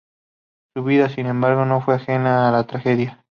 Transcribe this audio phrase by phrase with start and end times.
[0.75, 3.23] Su vida, sin embargo, no fue ajena a la tragedia.